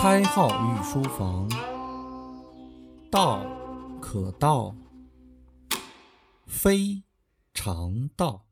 [0.00, 1.50] 开号御书房，
[3.10, 3.44] 道
[4.00, 4.72] 可道，
[6.46, 7.02] 非
[7.52, 8.44] 常道。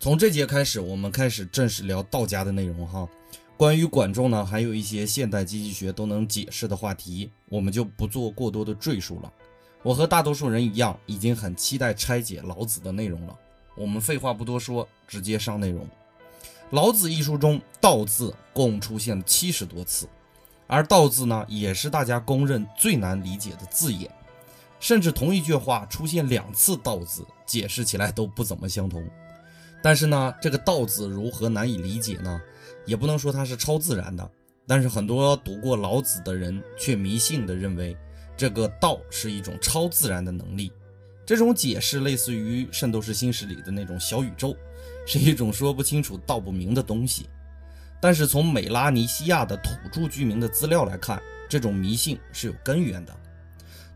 [0.00, 3.08] 从这节开始，我们开始正式聊道家的内容哈。
[3.56, 9.32] 关于管仲呢，还有一些现代经济学都能解释的话题，我们就不做过多的赘述了。
[9.84, 13.38] 我和大多数人一样，已经很期待拆解老子的内容了。
[13.76, 15.88] 我们废话不多说，直接上内容。
[16.70, 20.08] 老子一书中“道”字共出现七十多次，
[20.68, 24.08] 而“道”字呢，也是大家公认最难理解的字眼。
[24.78, 29.04] 甚至同一句话出现两次“道”字，解释起来都不怎么相同。
[29.82, 32.40] 但是呢，这个“道”字如何难以理解呢？
[32.86, 34.30] 也不能说它是超自然的。
[34.64, 37.96] 但是很多读过老子的人却迷信地认为，
[38.36, 40.70] 这个“道”是一种超自然的能力。
[41.30, 44.52] 这种解释类似于《圣斗士星矢》里的那种小宇宙。
[45.06, 47.28] 是一种说不清楚道不明的东西，
[48.02, 53.16] 但是从美拉尼西亚的土著居民的资料来看，这种迷信是有根源的。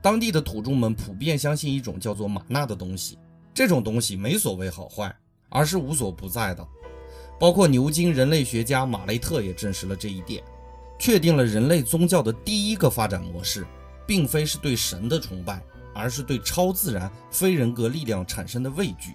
[0.00, 3.19] 当地的土著们普遍相信一种叫做玛纳的东西，
[3.53, 5.12] 这种东西没所谓好坏，
[5.48, 6.64] 而是无所不在的。
[7.41, 10.41] 包括牛津人类学家马雷特也证实了这一点，
[11.00, 13.66] 确定了人类宗教的第一个发展模式，
[14.06, 15.61] 并非是对神的崇拜，
[15.95, 19.14] 而是对超自然非人格力量产生的畏惧。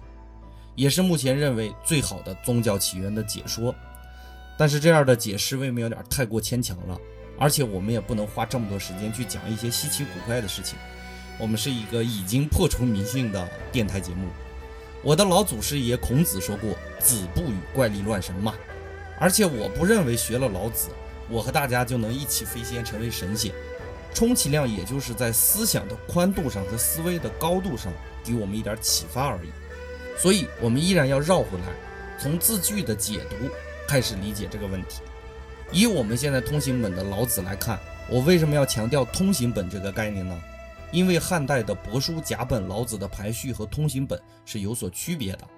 [0.74, 3.74] 也是目前认为最好的宗教起源的解说，
[4.56, 6.98] 但是这样的解释未免有点太过牵强了，
[7.38, 10.78] 而且我们也不能花这么多时间去讲一些稀奇古怪的事情。
[11.38, 14.28] 我们是一个已经破除迷信的电台节目。
[15.02, 18.54] 我的老祖师爷孔子说过：“子不语怪力乱神嘛。”
[19.18, 20.88] 而且我不认为学了老子，
[21.28, 23.52] 我和大家就能一起飞仙成为神仙，
[24.12, 27.92] 充其量也就是在思想的宽度上和思维的高度上
[28.24, 29.50] 给我们一点启发而已。
[30.18, 31.66] 所以，我们依然要绕回来，
[32.18, 33.36] 从字句的解读
[33.88, 35.00] 开始理解这个问题。
[35.72, 40.38] 以我们现在通行本的老子来看，我为什么要强调通行本这个概念呢？
[40.92, 45.48] 因为汉代的帛书甲本老子的排序和通行本是有所区别的，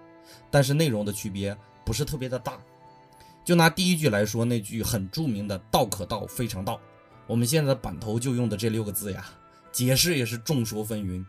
[0.51, 2.59] 但是内容的区别不是特别的大。
[3.43, 6.79] 就拿第一句来说，那句很著名的“道可道，非常道”，
[7.27, 9.25] 我们现在版头就用的这六个字呀，
[9.71, 11.25] 解释也是众说纷纭。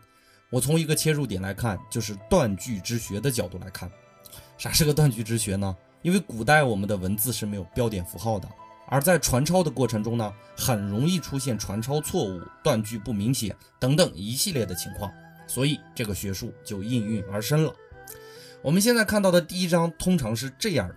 [0.50, 3.90] 我从一个切入点来看，就是断句之学的角度来看，
[4.58, 5.74] 啥是个断句之学呢？
[6.02, 8.48] 因为古代我们的文字是没有标点符号的，
[8.88, 15.10] 而在传抄的过程中呢，很容易出现传抄错误、断句不明显等等一系列的情况，
[15.46, 17.72] 所以这个学术就应运而生了。
[18.62, 20.94] 我们现在看到的第一章通常是这样的：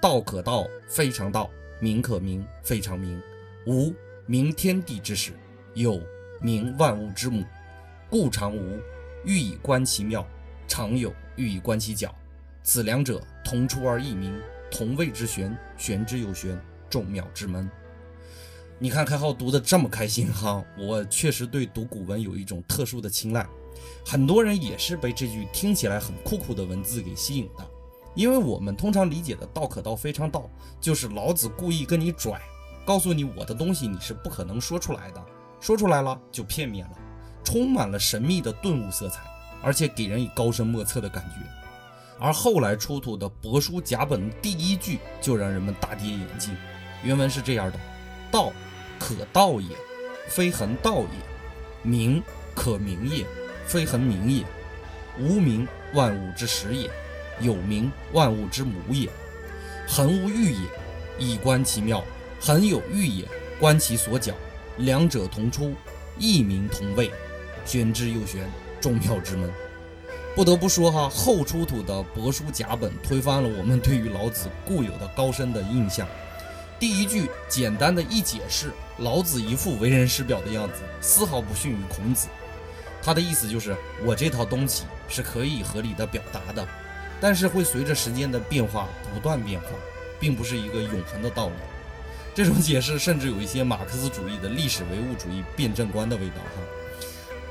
[0.00, 1.48] 道可道，非常道；
[1.80, 3.20] 名可名，非常名。
[3.66, 3.94] 无
[4.26, 5.32] 名，天地之始；
[5.74, 6.00] 有
[6.40, 7.44] 名，万物之母。
[8.08, 8.78] 故常无，
[9.24, 10.22] 欲以观其妙；
[10.68, 12.14] 常有，欲以观其徼。
[12.62, 14.32] 此两者，同出而异名，
[14.70, 15.56] 同谓之玄。
[15.76, 17.68] 玄之又玄，众妙之门。
[18.78, 23.46] 你看开浩读的这么开心哈， 我确实对读古文有一种特殊的青睐。
[24.04, 27.66] 很多人也是被这句听起来很酷酷的文字给吸引的，
[28.14, 30.48] 因为我们通常理解的“道可道，非常道”，
[30.80, 32.40] 就是老子故意跟你拽，
[32.84, 35.24] 告诉你我的东西你是不可能说出来的，
[35.60, 36.92] 说出来了就片面了。
[37.44, 39.20] 充满了神秘的顿悟色彩，
[39.62, 41.36] 而且给人以高深莫测的感觉。
[42.20, 46.56] 而后来出土的帛书甲本第一句就让人们大跌眼镜。
[47.02, 47.78] 原文是这样的
[48.30, 48.52] ：“道
[48.98, 49.76] 可道也，
[50.28, 51.18] 非恒道也；
[51.82, 52.22] 名
[52.54, 53.26] 可名也，
[53.66, 54.44] 非恒名也。
[55.18, 56.88] 无名，万物之始也；
[57.40, 59.10] 有名，万物之母也。
[59.88, 60.60] 恒无欲也，
[61.18, 61.98] 以观其妙；
[62.44, 63.24] 恒有欲也，
[63.60, 64.34] 观其所角。
[64.78, 65.74] 两者同出，
[66.18, 67.08] 异名同谓。”
[67.64, 69.48] 玄之又玄，众妙之门。
[70.34, 76.04] 不得不说哈，后出土的帛书甲本推翻了我们对于老子固有的高深的印象。
[76.80, 82.26] 第一句简单的一解释，老子一副为人师表的样子，丝毫不逊于孔子。
[83.00, 86.66] 他的意思就是，我这套东西是可以合理的表达的，
[87.20, 89.68] 但是会随着时间的变化不断变化，
[90.18, 91.54] 并不是一个永恒的道理。
[92.34, 96.62] 这种解释甚至有一些马克思主义的历史唯物主义辩证观的味道哈。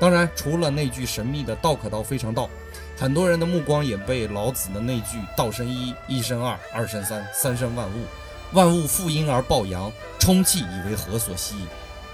[0.00, 2.50] 当然，除了那句神秘的“道可道，非常道”，
[2.98, 8.04] 很多人的目光也被老子的那句“道生一，一生二，二生三，三生万物，
[8.52, 11.66] 万物负阴而抱阳，充气以为和”所吸引，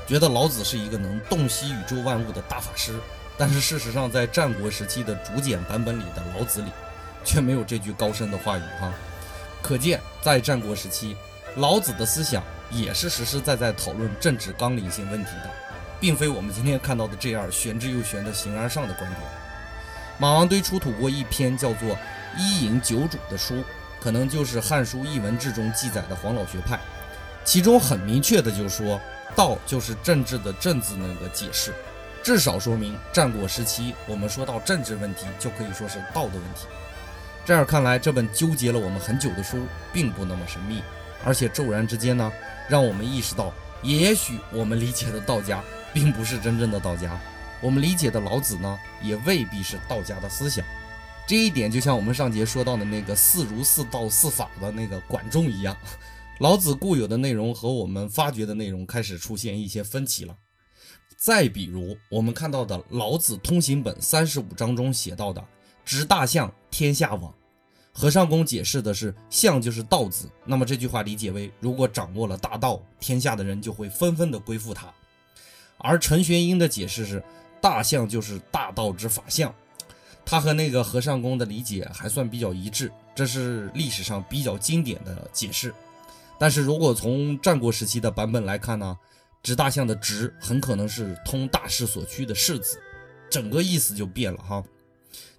[0.06, 2.92] 觉得老子是一个能洞悉宇宙万物的大法师。
[3.38, 6.68] 但是事实上，在战国时期的竹简版本里的老子里，
[7.24, 8.92] 却没有这句高深的话语哈。
[9.62, 11.16] 可见，在战国时期，
[11.56, 15.50] 老子的思想也是实实在在讨论政治纲领性问题的。
[16.00, 19.20] 并非我们今天看到的这样玄之又玄的形而上的观点。
[20.16, 21.90] 马王堆出土过一篇叫做
[22.36, 23.64] 《伊尹九主》的书，
[24.00, 26.78] 可能就是《汉书艺文志》中记载的黄老学派。
[27.44, 29.00] 其中很明确的就说
[29.34, 31.74] “道”就是政治的“政”字那个解释，
[32.22, 36.66] 至少说明战国时期我们说到政治问题，就可以说是道的问题。
[37.44, 40.82] 这样看来，这本纠结了我们很久的书并不那么神秘，
[41.24, 42.32] 而且骤然之间呢，
[42.68, 45.62] 让我们意识到，也许我们理解的道家
[45.92, 47.18] 并不是真正的道家，
[47.60, 50.64] 我们理解的老子呢，也未必是道家的思想。
[51.26, 55.76] 这一点就像我们上节说到的那个“四儒、四道、四法”的那个管仲一样，
[56.40, 60.34] 老子固有的内容和我们发掘的内容开始出现一些分歧了。
[61.16, 65.44] 再比如，我们看到的《老子通行本》三十五章中写到的
[65.84, 67.34] “执大象，天下往”。
[67.98, 74.86] 和尚公解释的是“象”就是道字，那么这句话理解为，如果掌握了大道，天下的人就会纷纷的归附他。
[75.78, 77.20] 而陈玄英的解释是
[77.60, 79.52] “大象”就是大道之法相，
[80.24, 85.74] 他和那个和尚公的理解还算比较一致，这是历史上比较经典的解释。
[86.38, 88.96] 但是如果从战国时期的版本来看呢
[89.42, 92.80] ，“执大象”的“执”很可能是通大势所趋的“势”字，
[93.28, 94.62] 整个意思就变了哈，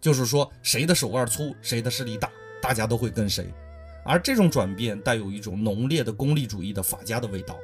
[0.01, 2.29] 就是说谁的手腕粗，谁的势力大。
[2.61, 3.53] 大家都会跟谁，
[4.03, 7.57] 而这种转变带有一种浓烈的功利主义的法家的味道，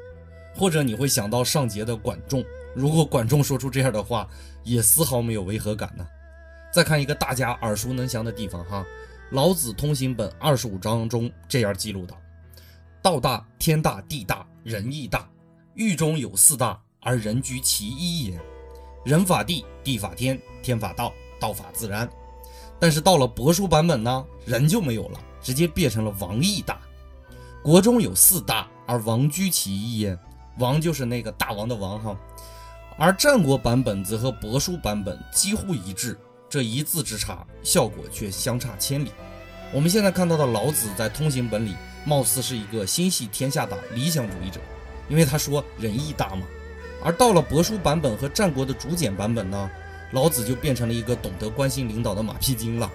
[0.55, 2.43] 或者你会想到上节的管仲，
[2.73, 4.27] 如果管仲说出这样的话，
[4.63, 6.05] 也丝毫没有违和感呢。
[6.73, 8.85] 再看一个大家耳熟能详的地方哈，
[9.35, 12.13] 《老子通行本》二十五章中这样记录的：
[13.01, 15.29] 道大，天大，地大，人亦大。
[15.73, 18.39] 狱中有四大，而人居其一也。
[19.05, 22.09] 人法地，地法天，天法道，道法自然。
[22.79, 26.79] 但是到了帛书版本呢，人就没有了，直接变成了王亦大。
[27.63, 30.17] 国中有四大，而王居其一焉。
[30.59, 32.17] 王就是那个大王的王哈。
[32.97, 36.17] 而战国版本则和帛书版本几乎一致，
[36.47, 39.11] 这一字之差，效果却相差千里。
[39.73, 41.75] 我们现在看到的老子在通行本里，
[42.05, 44.59] 貌似是一个心系天下的理想主义者，
[45.09, 46.45] 因为他说仁义大嘛。
[47.03, 49.69] 而到了帛书版本和战国的竹简版本呢？
[50.15, 52.89] 老子就变成了一个懂得关心领导的马屁精了，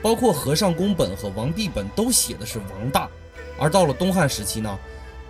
[0.00, 3.06] 包括和尚宫本和王弼本都写的是王大，
[3.60, 4.78] 而到了东汉时期呢，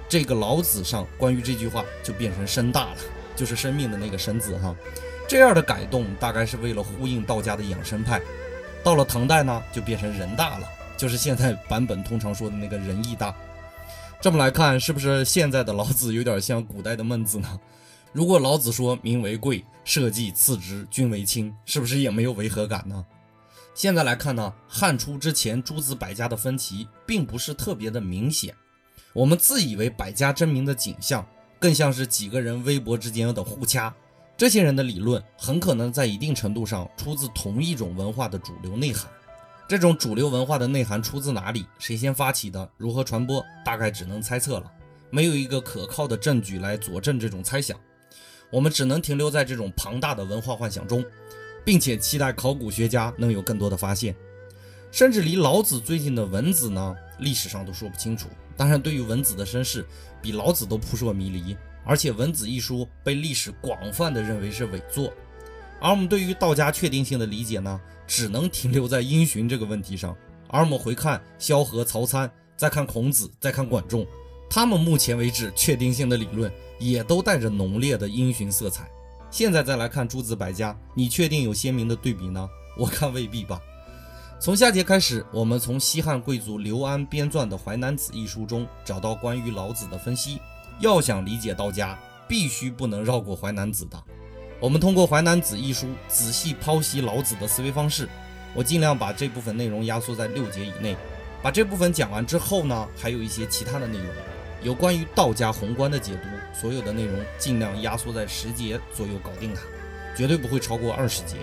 [0.09, 2.97] 这个老子上关于这句话就变成身大了，
[3.35, 4.73] 就是生命的那个身字哈。
[5.27, 8.23] 这样的改动大概是为了呼应道家的养生派。
[8.85, 13.35] 到了唐代呢，就变成人大了，就是现在版本通常说的那个仁义大。
[14.21, 17.59] 这么来看，是不是现在的老子有点像古代的孟子呢？
[18.13, 23.05] 如果老子说“民为贵，社稷次之，君为轻”，是不是也没有违和感呢？
[23.75, 28.55] 现在来看呢，汉初之前诸子百家的分歧并不是特别的明显。
[29.13, 31.25] 我们自以为百家争鸣的景象，
[31.61, 33.95] 更像是几个人微博之间的互掐。
[34.37, 39.11] 这些人的理论很可能在一定程度上出自同一种文化的主流内涵。
[39.69, 41.67] 这种主流文化的内涵出自哪里？
[41.79, 42.69] 谁先发起的？
[42.77, 43.45] 如何传播？
[43.65, 44.73] 大概只能猜测了。
[45.11, 47.79] 没有一个可靠的证据来佐证这种猜想。
[48.51, 51.05] 我们只能停留在这种庞大的文化幻想中，
[51.65, 54.15] 并且期待考古学家能有更多的发现，
[54.91, 58.29] 甚至离老子最近的文子呢，历史上都说不清楚。
[58.57, 59.87] 当然，对于文子的身世，
[60.21, 61.57] 比老子都扑朔迷离。
[61.85, 65.11] 而且，《文子》一书被历史广泛的认为是伪作。
[65.81, 70.15] 而我们对于道家确定性的理解呢，只能停留在因循这个问题上。
[70.49, 74.07] 而我们回看萧何、曹参，再看孔子，再看管仲。
[74.51, 78.89] 他们目前为止确定性的理论也都带着浓烈的因循色彩。
[79.31, 82.49] 现在再来看诸子百家，你确定有鲜明的对比呢？
[82.79, 83.61] 我看未必吧。
[84.41, 90.39] 从下节开始，我们从西汉贵族刘安编撰的《淮南子》一书中找到关于老子的分析。
[90.81, 94.01] 要想理解道家，必须不能绕过《淮南子》的。
[94.61, 98.09] 我们通过《淮南子》一书仔细剖析老子的思维方式。
[98.55, 100.97] 我尽量把这部分内容压缩在六节以内。
[101.43, 104.07] 把这部分讲完之后呢，还有一些其他的内容。
[104.63, 109.61] 有关于道家宏观的解读，所有的内容尽量压缩在十节左右搞定它，
[110.17, 111.37] 绝对不会超过二十节。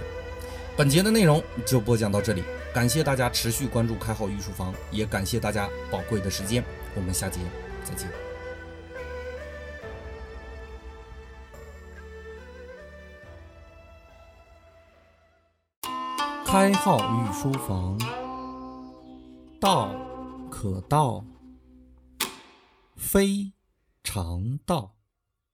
[0.75, 2.43] 本节的内容就播讲到这里，
[2.73, 6.61] 感谢大家持续关注开号御书房，也感谢大家宝贵的时间。
[6.93, 7.39] 我们下节
[7.85, 8.09] 再见。
[16.45, 17.97] 开号御书房，
[19.59, 19.95] 道
[20.49, 21.23] 可道。
[23.15, 23.53] 非
[24.03, 24.94] 常道。